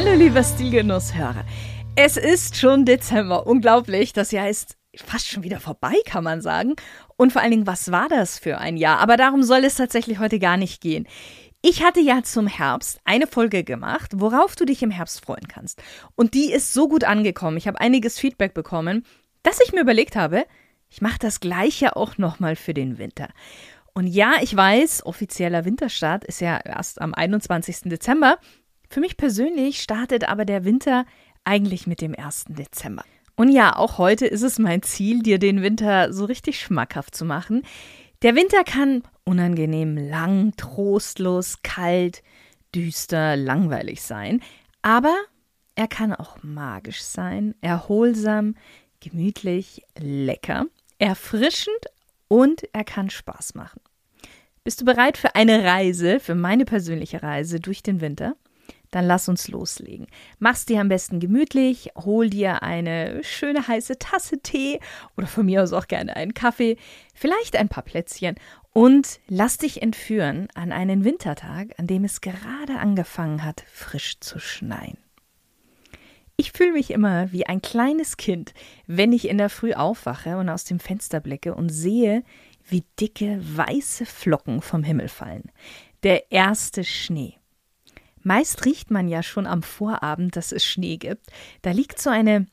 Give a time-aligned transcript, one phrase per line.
[0.00, 1.44] Hallo lieber Stilgenusshörer.
[1.96, 3.48] Es ist schon Dezember.
[3.48, 4.12] Unglaublich.
[4.12, 6.76] Das Jahr ist fast schon wieder vorbei, kann man sagen.
[7.16, 9.00] Und vor allen Dingen, was war das für ein Jahr?
[9.00, 11.08] Aber darum soll es tatsächlich heute gar nicht gehen.
[11.62, 15.82] Ich hatte ja zum Herbst eine Folge gemacht, worauf du dich im Herbst freuen kannst.
[16.14, 17.56] Und die ist so gut angekommen.
[17.56, 19.04] Ich habe einiges Feedback bekommen,
[19.42, 20.46] dass ich mir überlegt habe,
[20.88, 23.30] ich mache das gleiche auch nochmal für den Winter.
[23.94, 27.80] Und ja, ich weiß, offizieller Winterstart ist ja erst am 21.
[27.86, 28.38] Dezember.
[28.88, 31.04] Für mich persönlich startet aber der Winter
[31.44, 32.46] eigentlich mit dem 1.
[32.48, 33.04] Dezember.
[33.36, 37.24] Und ja, auch heute ist es mein Ziel, dir den Winter so richtig schmackhaft zu
[37.24, 37.62] machen.
[38.22, 42.22] Der Winter kann unangenehm lang, trostlos, kalt,
[42.74, 44.42] düster, langweilig sein,
[44.82, 45.14] aber
[45.76, 48.56] er kann auch magisch sein, erholsam,
[49.00, 50.66] gemütlich, lecker,
[50.98, 51.78] erfrischend
[52.26, 53.80] und er kann Spaß machen.
[54.64, 58.34] Bist du bereit für eine Reise, für meine persönliche Reise durch den Winter?
[58.90, 60.06] Dann lass uns loslegen.
[60.38, 64.80] Mach's dir am besten gemütlich, hol dir eine schöne heiße Tasse Tee
[65.16, 66.76] oder von mir aus auch gerne einen Kaffee,
[67.14, 68.36] vielleicht ein paar Plätzchen
[68.72, 74.38] und lass dich entführen an einen Wintertag, an dem es gerade angefangen hat, frisch zu
[74.38, 74.98] schneien.
[76.36, 78.54] Ich fühle mich immer wie ein kleines Kind,
[78.86, 82.22] wenn ich in der Früh aufwache und aus dem Fenster blicke und sehe,
[82.68, 85.50] wie dicke weiße Flocken vom Himmel fallen.
[86.04, 87.34] Der erste Schnee.
[88.28, 91.28] Meist riecht man ja schon am Vorabend, dass es Schnee gibt.
[91.62, 92.46] Da liegt so eine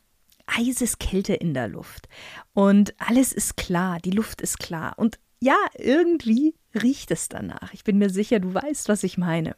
[0.47, 2.07] Eiseskälte in der Luft.
[2.53, 4.94] Und alles ist klar, die Luft ist klar.
[4.95, 7.73] Und ja, irgendwie riecht es danach.
[7.73, 9.57] Ich bin mir sicher, du weißt, was ich meine.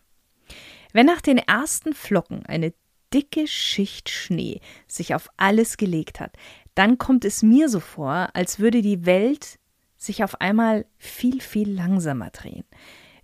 [0.92, 2.74] Wenn nach den ersten Flocken eine
[3.13, 6.36] dicke Schicht Schnee sich auf alles gelegt hat,
[6.74, 9.59] dann kommt es mir so vor, als würde die Welt
[9.97, 12.66] sich auf einmal viel, viel langsamer drehen.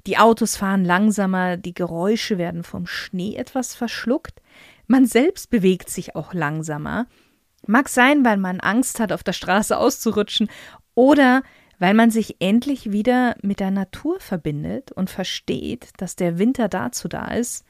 [0.05, 4.41] Die Autos fahren langsamer, die Geräusche werden vom Schnee etwas verschluckt,
[4.87, 7.07] man selbst bewegt sich auch langsamer.
[7.65, 10.49] Mag sein, weil man Angst hat, auf der Straße auszurutschen
[10.93, 11.43] oder
[11.79, 17.07] weil man sich endlich wieder mit der Natur verbindet und versteht, dass der Winter dazu
[17.07, 17.65] da ist,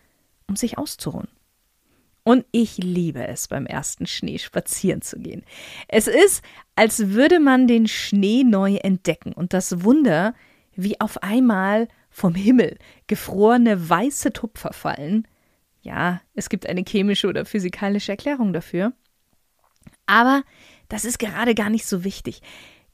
[0.47, 1.27] um sich auszuruhen.
[2.23, 5.43] Und ich liebe es, beim ersten Schnee spazieren zu gehen.
[5.87, 6.43] Es ist,
[6.75, 10.33] als würde man den Schnee neu entdecken und das Wunder,
[10.75, 15.27] wie auf einmal vom Himmel gefrorene weiße Tupfer fallen.
[15.81, 18.93] Ja, es gibt eine chemische oder physikalische Erklärung dafür.
[20.05, 20.43] Aber
[20.87, 22.41] das ist gerade gar nicht so wichtig.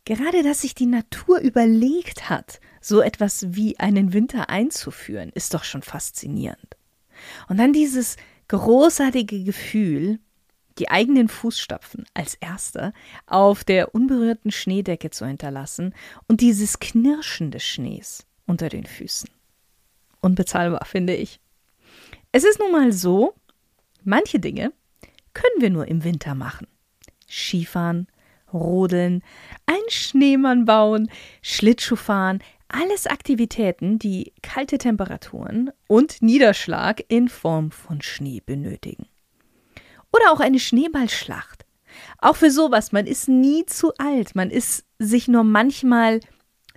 [0.05, 5.65] Gerade, dass sich die Natur überlegt hat, so etwas wie einen Winter einzuführen, ist doch
[5.65, 6.77] schon faszinierend.
[7.49, 8.15] Und dann dieses
[8.47, 10.19] großartige Gefühl,
[10.79, 12.93] die eigenen Fußstapfen als erster
[13.27, 15.93] auf der unberührten Schneedecke zu hinterlassen
[16.27, 19.29] und dieses Knirschen des Schnees unter den Füßen.
[20.21, 21.39] Unbezahlbar, finde ich.
[22.31, 23.33] Es ist nun mal so,
[24.03, 24.73] manche Dinge
[25.33, 26.67] können wir nur im Winter machen.
[27.29, 28.07] Skifahren,
[28.51, 29.23] Rodeln,
[29.65, 31.09] ein Schneemann bauen,
[31.41, 39.07] Schlittschuhfahren, alles Aktivitäten, die kalte Temperaturen und Niederschlag in Form von Schnee benötigen.
[40.11, 41.65] Oder auch eine Schneeballschlacht.
[42.19, 46.19] Auch für sowas, man ist nie zu alt, man ist sich nur manchmal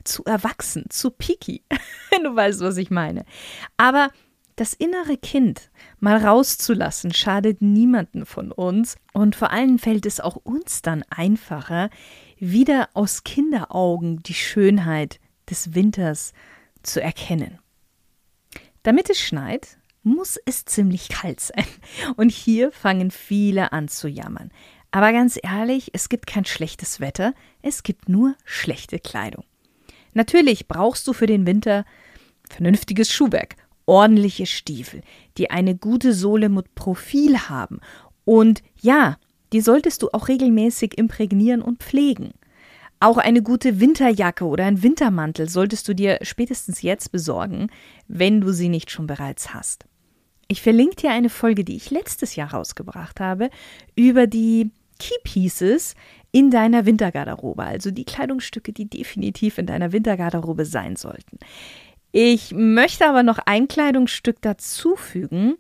[0.04, 1.62] zu erwachsen, zu picky,
[2.10, 3.24] wenn du weißt, was ich meine.
[3.76, 4.10] Aber
[4.56, 10.36] das innere Kind mal rauszulassen, schadet niemanden von uns und vor allem fällt es auch
[10.36, 11.90] uns dann einfacher,
[12.38, 16.32] wieder aus Kinderaugen die Schönheit des Winters
[16.82, 17.58] zu erkennen.
[18.82, 21.66] Damit es schneit, muss es ziemlich kalt sein.
[22.16, 24.50] Und hier fangen viele an zu jammern.
[24.90, 29.44] Aber ganz ehrlich, es gibt kein schlechtes Wetter, es gibt nur schlechte Kleidung.
[30.14, 31.84] Natürlich brauchst du für den Winter
[32.50, 33.56] vernünftiges Schuhwerk,
[33.86, 35.02] ordentliche Stiefel,
[35.38, 37.80] die eine gute Sohle mit Profil haben.
[38.24, 39.16] Und ja,
[39.52, 42.32] die solltest du auch regelmäßig imprägnieren und pflegen.
[43.00, 47.68] Auch eine gute Winterjacke oder ein Wintermantel solltest du dir spätestens jetzt besorgen,
[48.06, 49.86] wenn du sie nicht schon bereits hast.
[50.46, 53.50] Ich verlinke dir eine Folge, die ich letztes Jahr rausgebracht habe,
[53.96, 55.96] über die Key Pieces
[56.32, 61.38] in deiner Wintergarderobe, also die Kleidungsstücke, die definitiv in deiner Wintergarderobe sein sollten.
[62.10, 65.56] Ich möchte aber noch ein Kleidungsstück dazufügen,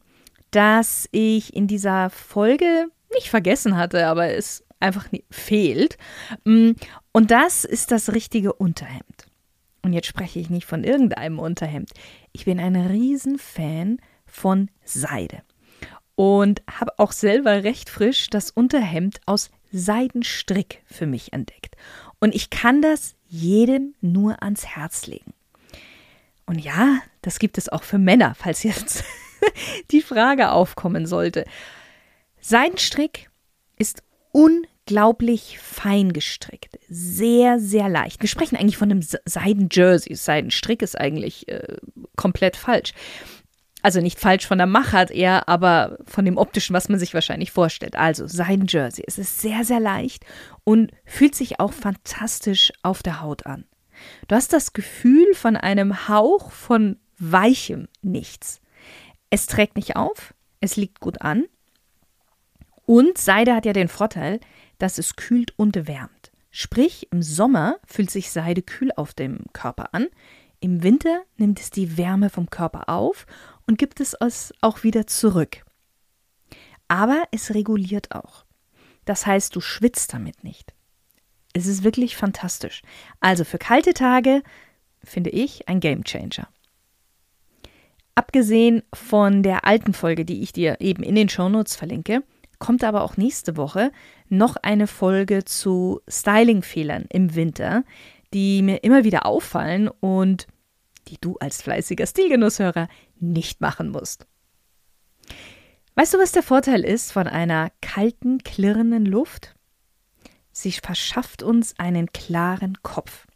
[0.50, 5.96] das ich in dieser Folge nicht vergessen hatte, aber es einfach fehlt.
[6.44, 9.26] Und das ist das richtige Unterhemd.
[9.82, 11.90] Und jetzt spreche ich nicht von irgendeinem Unterhemd.
[12.32, 15.42] Ich bin ein Riesenfan von Seide.
[16.14, 21.76] Und habe auch selber recht frisch das Unterhemd aus Seidenstrick für mich entdeckt.
[22.20, 25.32] Und ich kann das jedem nur ans Herz legen.
[26.46, 29.04] Und ja, das gibt es auch für Männer, falls jetzt
[29.90, 31.44] die Frage aufkommen sollte.
[32.40, 33.30] Seidenstrick
[33.78, 34.02] ist
[34.32, 38.20] unglaublich fein gestrickt, sehr, sehr leicht.
[38.20, 40.14] Wir sprechen eigentlich von einem Seidenjersey.
[40.14, 41.76] Seidenstrick ist eigentlich äh,
[42.16, 42.92] komplett falsch.
[43.82, 47.50] Also nicht falsch von der Machart eher, aber von dem optischen, was man sich wahrscheinlich
[47.50, 47.96] vorstellt.
[47.96, 49.04] Also Seidenjersey.
[49.06, 50.24] Es ist sehr, sehr leicht
[50.64, 53.64] und fühlt sich auch fantastisch auf der Haut an.
[54.28, 58.60] Du hast das Gefühl von einem Hauch von weichem Nichts.
[59.30, 61.44] Es trägt nicht auf, es liegt gut an.
[62.86, 64.40] Und Seide hat ja den Vorteil,
[64.78, 66.32] dass es kühlt und wärmt.
[66.50, 70.08] Sprich, im Sommer fühlt sich Seide kühl auf dem Körper an,
[70.62, 73.26] im Winter nimmt es die Wärme vom Körper auf
[73.72, 74.14] und gibt es
[74.60, 75.64] auch wieder zurück.
[76.88, 78.44] Aber es reguliert auch.
[79.06, 80.74] Das heißt, du schwitzt damit nicht.
[81.54, 82.82] Es ist wirklich fantastisch.
[83.20, 84.42] Also für kalte Tage
[85.02, 86.48] finde ich ein Game Changer.
[88.14, 92.24] Abgesehen von der alten Folge, die ich dir eben in den Shownotes verlinke,
[92.58, 93.90] kommt aber auch nächste Woche
[94.28, 97.84] noch eine Folge zu Stylingfehlern im Winter,
[98.34, 100.46] die mir immer wieder auffallen und
[101.12, 102.88] die du als fleißiger Stilgenusshörer
[103.20, 104.26] nicht machen musst.
[105.94, 109.54] Weißt du, was der Vorteil ist von einer kalten, klirrenden Luft?
[110.52, 113.26] Sie verschafft uns einen klaren Kopf.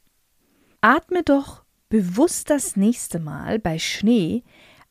[0.80, 4.42] Atme doch bewusst das nächste Mal bei Schnee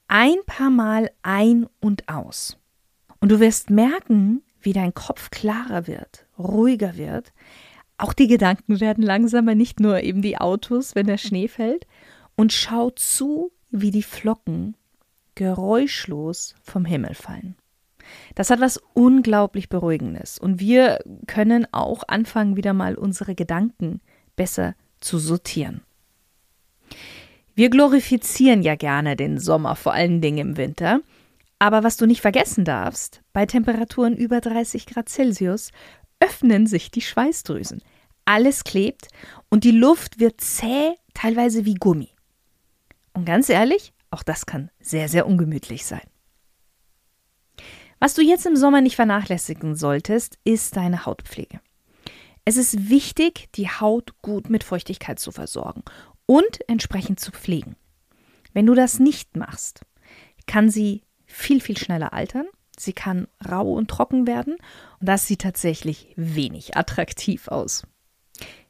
[0.08, 2.60] ein paar Mal ein und aus.
[3.20, 7.34] Und du wirst merken, wie dein Kopf klarer wird, ruhiger wird.
[7.98, 11.88] Auch die Gedanken werden langsamer, nicht nur eben die Autos, wenn der Schnee fällt.
[12.36, 14.76] Und schau zu, wie die Flocken
[15.36, 17.56] geräuschlos vom Himmel fallen.
[18.36, 20.38] Das hat was unglaublich Beruhigendes.
[20.40, 24.02] Und wir können auch anfangen, wieder mal unsere Gedanken
[24.36, 25.82] besser zu sortieren.
[27.56, 31.00] Wir glorifizieren ja gerne den Sommer, vor allen Dingen im Winter.
[31.58, 35.72] Aber was du nicht vergessen darfst, bei Temperaturen über 30 Grad Celsius
[36.20, 37.82] öffnen sich die Schweißdrüsen.
[38.26, 39.08] Alles klebt
[39.50, 42.10] und die Luft wird zäh, teilweise wie Gummi.
[43.16, 46.04] Und ganz ehrlich, auch das kann sehr, sehr ungemütlich sein.
[48.00, 51.62] Was du jetzt im Sommer nicht vernachlässigen solltest, ist deine Hautpflege.
[52.44, 55.84] Es ist wichtig, die Haut gut mit Feuchtigkeit zu versorgen
[56.26, 57.78] und entsprechend zu pflegen.
[58.54, 59.82] Wenn du das nicht machst,
[60.46, 62.46] kann sie viel, viel schneller altern.
[62.78, 64.58] Sie kann rau und trocken werden
[65.00, 67.88] und das sieht tatsächlich wenig attraktiv aus.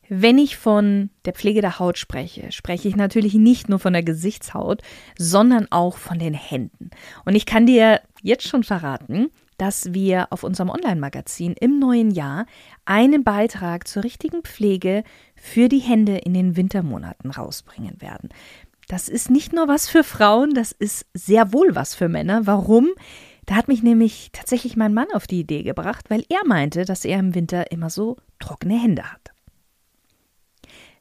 [0.07, 4.03] Wenn ich von der Pflege der Haut spreche, spreche ich natürlich nicht nur von der
[4.03, 4.81] Gesichtshaut,
[5.17, 6.91] sondern auch von den Händen.
[7.25, 12.45] Und ich kann dir jetzt schon verraten, dass wir auf unserem Online-Magazin im neuen Jahr
[12.83, 15.03] einen Beitrag zur richtigen Pflege
[15.35, 18.29] für die Hände in den Wintermonaten rausbringen werden.
[18.87, 22.45] Das ist nicht nur was für Frauen, das ist sehr wohl was für Männer.
[22.45, 22.89] Warum?
[23.45, 27.05] Da hat mich nämlich tatsächlich mein Mann auf die Idee gebracht, weil er meinte, dass
[27.05, 29.24] er im Winter immer so trockene Hände hat.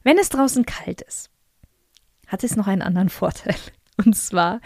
[0.05, 1.31] Wenn es draußen kalt ist,
[2.27, 3.55] hat es noch einen anderen Vorteil.
[4.05, 4.61] Und zwar,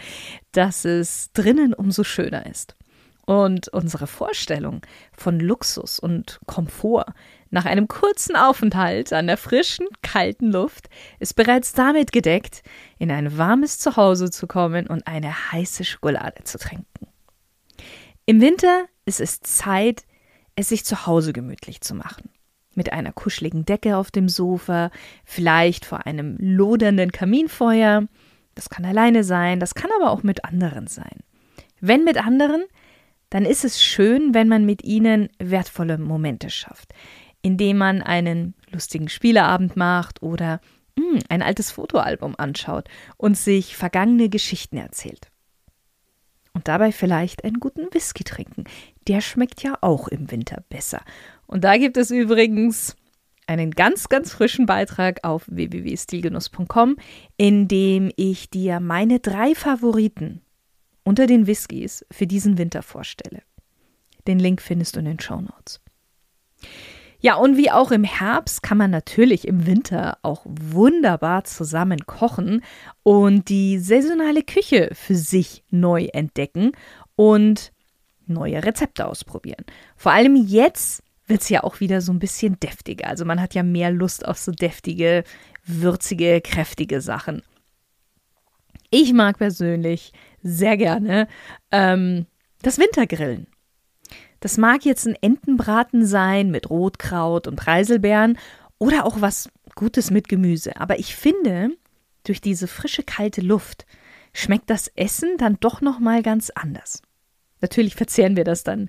[0.52, 2.76] dass es drinnen umso schöner ist.
[3.24, 4.82] Und unsere Vorstellung
[5.12, 7.06] von Luxus und Komfort
[7.48, 12.62] nach einem kurzen Aufenthalt an der frischen, kalten Luft ist bereits damit gedeckt,
[12.98, 17.06] in ein warmes Zuhause zu kommen und eine heiße Schokolade zu trinken.
[18.26, 20.04] Im Winter ist es Zeit,
[20.56, 22.30] es sich zu Hause gemütlich zu machen.
[22.74, 24.90] Mit einer kuscheligen Decke auf dem Sofa,
[25.24, 28.06] vielleicht vor einem lodernden Kaminfeuer.
[28.54, 31.20] Das kann alleine sein, das kann aber auch mit anderen sein.
[31.80, 32.64] Wenn mit anderen,
[33.30, 36.92] dann ist es schön, wenn man mit ihnen wertvolle Momente schafft,
[37.42, 40.60] indem man einen lustigen Spieleabend macht oder
[40.96, 45.28] mh, hm, ein altes Fotoalbum anschaut und sich vergangene Geschichten erzählt.
[46.52, 48.64] Und dabei vielleicht einen guten Whisky trinken.
[49.06, 51.00] Der schmeckt ja auch im Winter besser.
[51.50, 52.96] Und da gibt es übrigens
[53.48, 56.94] einen ganz, ganz frischen Beitrag auf www.stilgenuss.com,
[57.36, 60.42] in dem ich dir meine drei Favoriten
[61.02, 63.42] unter den Whiskys für diesen Winter vorstelle.
[64.28, 65.80] Den Link findest du in den Show Notes.
[67.18, 72.62] Ja, und wie auch im Herbst kann man natürlich im Winter auch wunderbar zusammen kochen
[73.02, 76.70] und die saisonale Küche für sich neu entdecken
[77.16, 77.72] und
[78.28, 79.64] neue Rezepte ausprobieren.
[79.96, 83.06] Vor allem jetzt wird es ja auch wieder so ein bisschen deftiger.
[83.06, 85.24] Also man hat ja mehr Lust auf so deftige,
[85.64, 87.42] würzige, kräftige Sachen.
[88.90, 91.28] Ich mag persönlich sehr gerne
[91.70, 92.26] ähm,
[92.62, 93.46] das Wintergrillen.
[94.40, 98.38] Das mag jetzt ein Entenbraten sein mit Rotkraut und Preiselbeeren
[98.78, 100.80] oder auch was Gutes mit Gemüse.
[100.80, 101.70] Aber ich finde,
[102.24, 103.86] durch diese frische kalte Luft
[104.32, 107.02] schmeckt das Essen dann doch noch mal ganz anders.
[107.60, 108.88] Natürlich verzehren wir das dann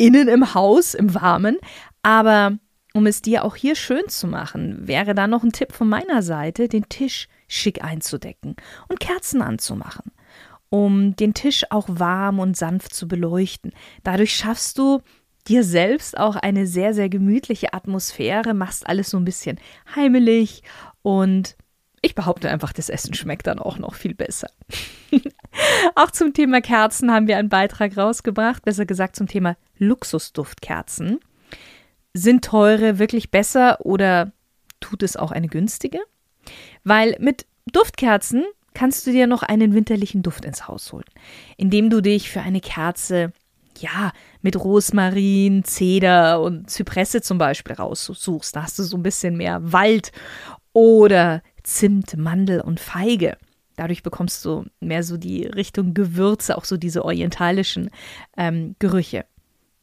[0.00, 1.58] innen im Haus im Warmen,
[2.02, 2.58] aber
[2.92, 6.22] um es dir auch hier schön zu machen, wäre da noch ein Tipp von meiner
[6.22, 8.56] Seite, den Tisch schick einzudecken
[8.88, 10.12] und Kerzen anzumachen
[10.70, 13.72] um den Tisch auch warm und sanft zu beleuchten.
[14.04, 15.02] Dadurch schaffst du
[15.48, 19.58] dir selbst auch eine sehr, sehr gemütliche Atmosphäre, machst alles so ein bisschen
[19.94, 20.62] heimelig
[21.02, 21.56] und
[22.02, 24.48] ich behaupte einfach, das Essen schmeckt dann auch noch viel besser.
[25.96, 31.18] auch zum Thema Kerzen haben wir einen Beitrag rausgebracht, besser gesagt zum Thema Luxusduftkerzen.
[32.14, 34.32] Sind teure wirklich besser oder
[34.78, 35.98] tut es auch eine günstige?
[36.84, 38.44] Weil mit Duftkerzen
[38.74, 41.04] kannst du dir noch einen winterlichen Duft ins Haus holen,
[41.56, 43.32] indem du dich für eine Kerze
[43.78, 48.54] ja, mit Rosmarin, Zeder und Zypresse zum Beispiel raussuchst.
[48.54, 50.12] Da hast du so ein bisschen mehr Wald
[50.72, 53.36] oder Zimt, Mandel und Feige.
[53.76, 57.90] Dadurch bekommst du mehr so die Richtung Gewürze, auch so diese orientalischen
[58.36, 59.24] ähm, Gerüche.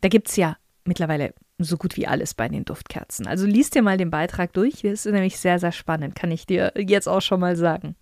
[0.07, 3.27] Da gibt es ja mittlerweile so gut wie alles bei den Duftkerzen.
[3.27, 4.83] Also liest dir mal den Beitrag durch.
[4.83, 7.97] Das ist nämlich sehr, sehr spannend, kann ich dir jetzt auch schon mal sagen.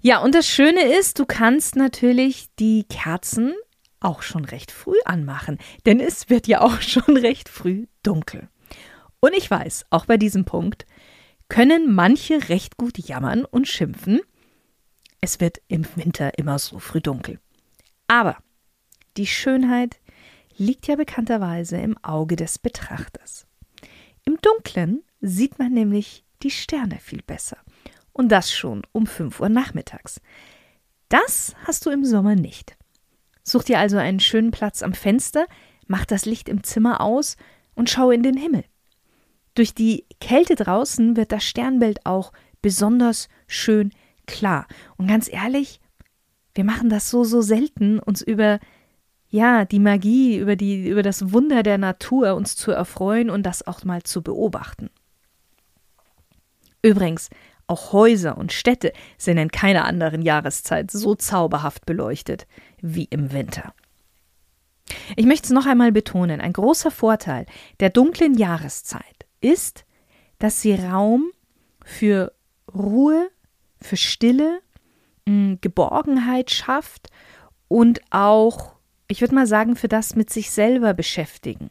[0.00, 3.54] Ja, und das Schöne ist, du kannst natürlich die Kerzen
[4.00, 8.48] auch schon recht früh anmachen, denn es wird ja auch schon recht früh dunkel.
[9.20, 10.86] Und ich weiß, auch bei diesem Punkt
[11.48, 14.22] können manche recht gut jammern und schimpfen.
[15.20, 17.38] Es wird im Winter immer so früh dunkel.
[18.08, 18.38] Aber
[19.16, 20.00] die Schönheit
[20.60, 23.46] liegt ja bekannterweise im Auge des Betrachters.
[24.26, 27.56] Im Dunklen sieht man nämlich die Sterne viel besser
[28.12, 30.20] und das schon um 5 Uhr nachmittags.
[31.08, 32.76] Das hast du im Sommer nicht.
[33.42, 35.46] Such dir also einen schönen Platz am Fenster,
[35.86, 37.38] mach das Licht im Zimmer aus
[37.74, 38.64] und schau in den Himmel.
[39.54, 43.92] Durch die Kälte draußen wird das Sternbild auch besonders schön
[44.26, 44.66] klar.
[44.98, 45.80] Und ganz ehrlich,
[46.54, 48.60] wir machen das so, so selten, uns über
[49.30, 53.66] ja, die Magie, über, die, über das Wunder der Natur uns zu erfreuen und das
[53.66, 54.90] auch mal zu beobachten.
[56.82, 57.30] Übrigens,
[57.66, 62.46] auch Häuser und Städte sind in keiner anderen Jahreszeit so zauberhaft beleuchtet
[62.80, 63.72] wie im Winter.
[65.14, 67.46] Ich möchte es noch einmal betonen, ein großer Vorteil
[67.78, 69.84] der dunklen Jahreszeit ist,
[70.40, 71.30] dass sie Raum
[71.84, 72.32] für
[72.74, 73.30] Ruhe,
[73.80, 74.60] für Stille,
[75.26, 77.08] Geborgenheit schafft
[77.68, 78.72] und auch,
[79.10, 81.70] ich würde mal sagen, für das mit sich selber beschäftigen.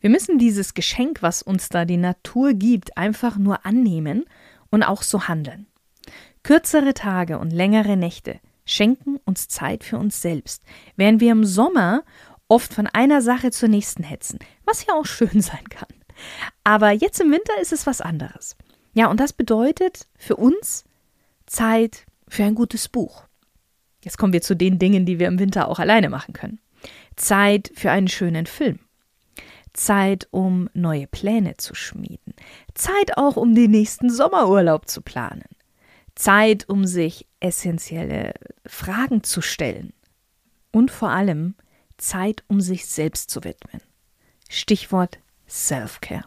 [0.00, 4.24] Wir müssen dieses Geschenk, was uns da die Natur gibt, einfach nur annehmen
[4.70, 5.66] und auch so handeln.
[6.42, 10.62] Kürzere Tage und längere Nächte schenken uns Zeit für uns selbst,
[10.96, 12.04] während wir im Sommer
[12.48, 15.88] oft von einer Sache zur nächsten hetzen, was ja auch schön sein kann.
[16.64, 18.56] Aber jetzt im Winter ist es was anderes.
[18.94, 20.84] Ja, und das bedeutet für uns
[21.46, 23.24] Zeit für ein gutes Buch.
[24.02, 26.60] Jetzt kommen wir zu den Dingen, die wir im Winter auch alleine machen können.
[27.16, 28.78] Zeit für einen schönen Film.
[29.72, 32.34] Zeit, um neue Pläne zu schmieden.
[32.74, 35.44] Zeit auch, um den nächsten Sommerurlaub zu planen.
[36.14, 38.34] Zeit, um sich essentielle
[38.66, 39.92] Fragen zu stellen.
[40.72, 41.54] Und vor allem
[41.98, 43.82] Zeit, um sich selbst zu widmen.
[44.48, 46.24] Stichwort Self-Care.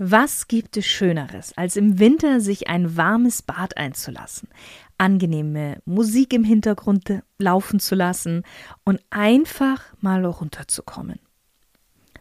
[0.00, 4.48] Was gibt es Schöneres, als im Winter sich ein warmes Bad einzulassen,
[4.96, 8.44] angenehme Musik im Hintergrund laufen zu lassen
[8.84, 11.18] und einfach mal runterzukommen?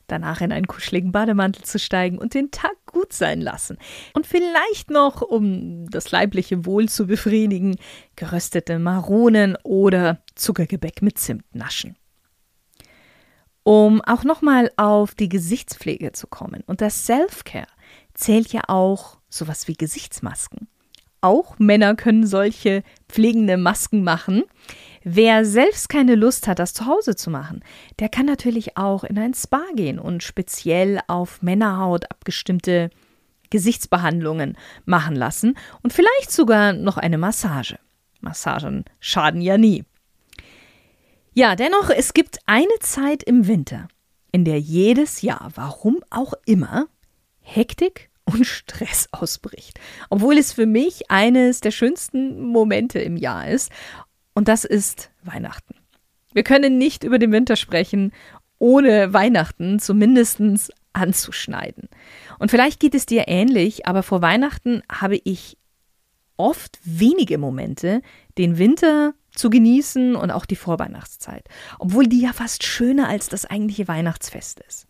[0.09, 3.77] danach in einen kuscheligen Bademantel zu steigen und den Tag gut sein lassen.
[4.13, 7.75] Und vielleicht noch, um das leibliche Wohl zu befriedigen,
[8.15, 11.97] geröstete Maronen oder Zuckergebäck mit Zimt naschen.
[13.67, 16.63] Um auch nochmal auf die Gesichtspflege zu kommen.
[16.67, 17.67] Und das Self-Care
[18.13, 20.69] zählt ja auch sowas wie Gesichtsmasken.
[21.19, 24.43] Auch Männer können solche pflegende Masken machen.
[25.03, 27.61] Wer selbst keine Lust hat, das zu Hause zu machen,
[27.99, 32.89] der kann natürlich auch in ein Spa gehen und speziell auf Männerhaut abgestimmte
[33.49, 37.79] Gesichtsbehandlungen machen lassen und vielleicht sogar noch eine Massage.
[38.21, 39.83] Massagen schaden ja nie.
[41.37, 43.89] Ja, dennoch, es gibt eine Zeit im Winter,
[44.31, 46.87] in der jedes Jahr, warum auch immer,
[47.41, 49.79] Hektik und Stress ausbricht.
[50.09, 53.71] Obwohl es für mich eines der schönsten Momente im Jahr ist.
[54.33, 55.75] Und das ist Weihnachten.
[56.33, 58.13] Wir können nicht über den Winter sprechen,
[58.57, 60.41] ohne Weihnachten zumindest
[60.93, 61.87] anzuschneiden.
[62.39, 65.59] Und vielleicht geht es dir ähnlich, aber vor Weihnachten habe ich
[66.35, 68.01] oft wenige Momente,
[68.39, 71.47] den Winter zu genießen und auch die Vorweihnachtszeit,
[71.79, 74.87] obwohl die ja fast schöner als das eigentliche Weihnachtsfest ist.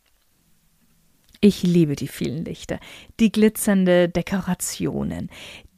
[1.40, 2.80] Ich liebe die vielen Lichter,
[3.20, 5.30] die glitzernde Dekorationen,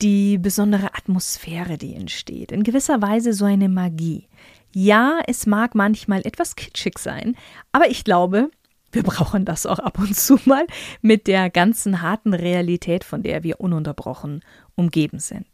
[0.02, 4.28] die besondere Atmosphäre, die entsteht, in gewisser Weise so eine Magie.
[4.74, 7.36] Ja, es mag manchmal etwas kitschig sein,
[7.74, 8.52] aber ich glaube,
[8.92, 10.66] wir brauchen das auch ab und zu mal
[11.02, 14.42] mit der ganzen harten Realität, von der wir ununterbrochen
[14.76, 15.48] umgeben sind.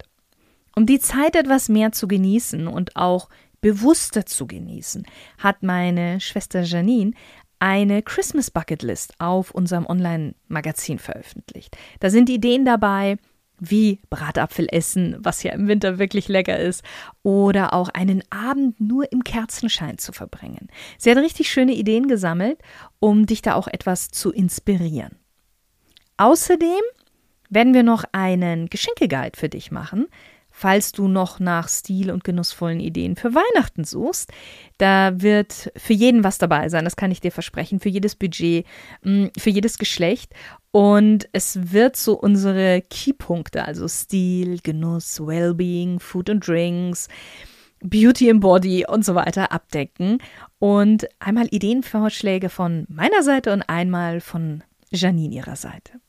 [0.75, 3.29] Um die Zeit etwas mehr zu genießen und auch
[3.61, 5.05] bewusster zu genießen,
[5.37, 7.13] hat meine Schwester Janine
[7.59, 11.77] eine Christmas Bucket List auf unserem Online-Magazin veröffentlicht.
[12.01, 13.17] Da sind Ideen dabei,
[13.57, 16.83] wie Bratapfel essen, was ja im Winter wirklich lecker ist,
[17.23, 20.67] oder auch einen Abend nur im Kerzenschein zu verbringen.
[20.97, 22.59] Sie hat richtig schöne Ideen gesammelt,
[22.99, 25.17] um dich da auch etwas zu inspirieren.
[26.17, 26.81] Außerdem
[27.49, 30.07] werden wir noch einen Geschenkeguide für dich machen,
[30.57, 34.31] falls du noch nach stil- und genussvollen Ideen für Weihnachten suchst.
[34.77, 38.65] Da wird für jeden was dabei sein, das kann ich dir versprechen, für jedes Budget,
[39.03, 40.31] mm, für jedes Geschlecht.
[40.71, 47.09] Und es wird so unsere Keypunkte, also Stil, Genuss, Wellbeing, Food and Drinks,
[47.81, 50.19] Beauty im Body und so weiter abdecken.
[50.57, 55.99] Und einmal Ideenvorschläge von meiner Seite und einmal von Janine ihrer Seite.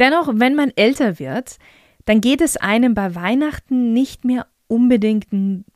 [0.00, 1.58] Dennoch, wenn man älter wird,
[2.04, 5.26] dann geht es einem bei Weihnachten nicht mehr unbedingt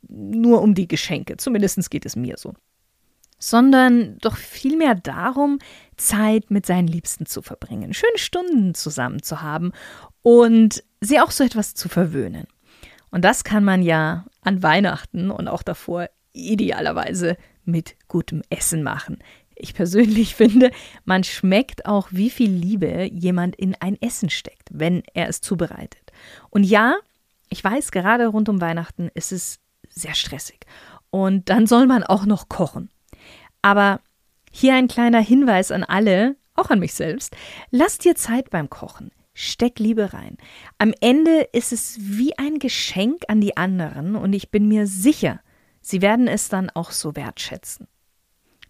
[0.08, 2.54] nur um die Geschenke, zumindest geht es mir so,
[3.38, 5.58] sondern doch vielmehr darum,
[5.97, 9.73] Zeit mit seinen Liebsten zu verbringen, schöne Stunden zusammen zu haben
[10.23, 12.47] und sie auch so etwas zu verwöhnen.
[13.11, 19.18] Und das kann man ja an Weihnachten und auch davor idealerweise mit gutem Essen machen.
[19.54, 20.70] Ich persönlich finde,
[21.04, 26.07] man schmeckt auch, wie viel Liebe jemand in ein Essen steckt, wenn er es zubereitet.
[26.50, 26.97] Und ja,
[27.49, 30.61] ich weiß, gerade rund um Weihnachten ist es sehr stressig.
[31.11, 32.91] Und dann soll man auch noch kochen.
[33.63, 34.00] Aber
[34.50, 37.37] hier ein kleiner Hinweis an alle, auch an mich selbst.
[37.71, 39.11] Lass dir Zeit beim Kochen.
[39.35, 40.37] Steck Liebe rein.
[40.78, 45.41] Am Ende ist es wie ein Geschenk an die anderen und ich bin mir sicher,
[45.81, 47.87] sie werden es dann auch so wertschätzen.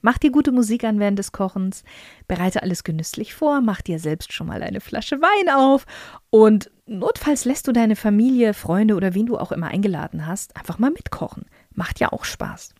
[0.02, 1.84] Mach dir gute Musik an während des Kochens,
[2.28, 5.86] bereite alles genüsslich vor, mach dir selbst schon mal eine Flasche Wein auf
[6.28, 10.78] und notfalls lässt du deine Familie, Freunde oder wen du auch immer eingeladen hast, einfach
[10.78, 11.46] mal mitkochen.
[11.74, 12.74] Macht ja auch Spaß.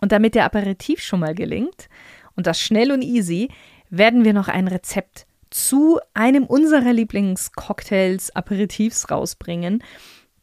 [0.00, 1.88] Und damit der Aperitif schon mal gelingt
[2.36, 3.50] und das schnell und easy,
[3.90, 9.82] werden wir noch ein Rezept zu einem unserer Lieblingscocktails, Aperitifs rausbringen,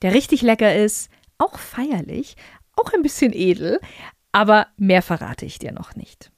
[0.02, 2.36] der richtig lecker ist, auch feierlich,
[2.76, 3.80] auch ein bisschen edel,
[4.32, 6.32] aber mehr verrate ich dir noch nicht.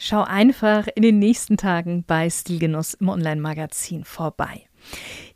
[0.00, 4.62] Schau einfach in den nächsten Tagen bei Stilgenuss im Online-Magazin vorbei.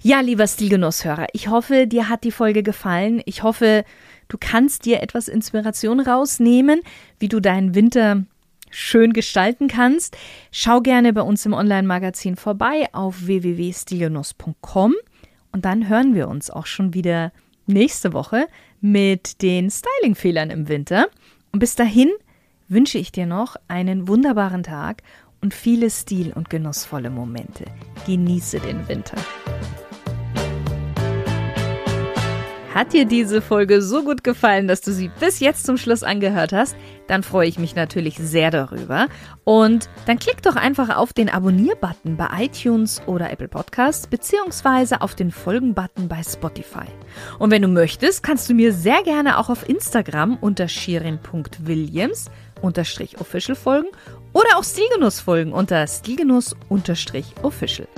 [0.01, 3.20] Ja, lieber Stilgenusshörer, ich hoffe, dir hat die Folge gefallen.
[3.27, 3.85] Ich hoffe,
[4.29, 6.81] du kannst dir etwas Inspiration rausnehmen,
[7.18, 8.25] wie du deinen Winter
[8.70, 10.16] schön gestalten kannst.
[10.53, 14.94] Schau gerne bei uns im Online-Magazin vorbei auf www.stilgenuss.com
[15.51, 17.33] und dann hören wir uns auch schon wieder
[17.66, 18.46] nächste Woche
[18.81, 21.09] mit den Styling-Fehlern im Winter.
[21.51, 22.11] Und bis dahin
[22.68, 25.03] wünsche ich dir noch einen wunderbaren Tag
[25.40, 27.64] und viele stil- und genussvolle Momente.
[28.07, 29.16] Genieße den Winter.
[32.75, 36.55] Hat dir diese Folge so gut gefallen, dass du sie bis jetzt zum Schluss angehört
[36.55, 36.75] hast?
[37.07, 39.09] Dann freue ich mich natürlich sehr darüber.
[39.44, 45.14] Und dann klick doch einfach auf den Abonnier-Button bei iTunes oder Apple Podcasts beziehungsweise auf
[45.14, 46.87] den Folgen-Button bei Spotify.
[47.38, 52.31] Und wenn du möchtest, kannst du mir sehr gerne auch auf Instagram unter shirin.williams
[53.20, 53.88] official folgen
[54.33, 56.57] oder auch Stilgenuss folgen unter stilgenuss
[57.42, 57.88] official.